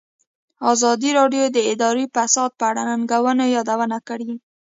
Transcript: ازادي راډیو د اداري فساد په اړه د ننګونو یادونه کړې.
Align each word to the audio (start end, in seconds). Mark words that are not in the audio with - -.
ازادي 0.71 1.09
راډیو 1.19 1.45
د 1.55 1.57
اداري 1.73 2.05
فساد 2.15 2.51
په 2.59 2.63
اړه 2.69 2.81
د 2.85 2.87
ننګونو 2.89 3.43
یادونه 3.55 3.97
کړې. 4.07 4.31